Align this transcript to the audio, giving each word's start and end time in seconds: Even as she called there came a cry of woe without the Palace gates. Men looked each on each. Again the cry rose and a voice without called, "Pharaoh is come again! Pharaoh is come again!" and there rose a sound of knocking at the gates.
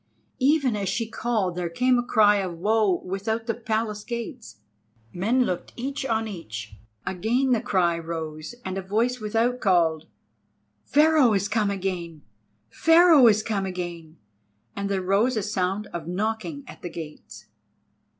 Even 0.39 0.75
as 0.75 0.89
she 0.89 1.07
called 1.07 1.53
there 1.55 1.69
came 1.69 1.99
a 1.99 2.03
cry 2.03 2.37
of 2.37 2.57
woe 2.57 3.03
without 3.05 3.45
the 3.45 3.53
Palace 3.53 4.03
gates. 4.03 4.57
Men 5.13 5.43
looked 5.43 5.73
each 5.75 6.07
on 6.07 6.27
each. 6.27 6.73
Again 7.05 7.51
the 7.51 7.61
cry 7.61 7.99
rose 7.99 8.55
and 8.65 8.79
a 8.79 8.81
voice 8.81 9.19
without 9.19 9.59
called, 9.61 10.07
"Pharaoh 10.85 11.33
is 11.33 11.47
come 11.47 11.69
again! 11.69 12.23
Pharaoh 12.71 13.27
is 13.27 13.43
come 13.43 13.67
again!" 13.67 14.17
and 14.75 14.89
there 14.89 15.03
rose 15.03 15.37
a 15.37 15.43
sound 15.43 15.85
of 15.93 16.07
knocking 16.07 16.63
at 16.65 16.81
the 16.81 16.89
gates. 16.89 17.45